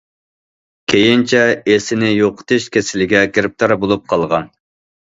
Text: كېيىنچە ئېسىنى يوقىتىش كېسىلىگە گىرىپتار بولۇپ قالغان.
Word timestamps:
كېيىنچە 0.93 1.43
ئېسىنى 1.75 2.11
يوقىتىش 2.15 2.67
كېسىلىگە 2.79 3.23
گىرىپتار 3.39 3.77
بولۇپ 3.85 4.15
قالغان. 4.15 4.55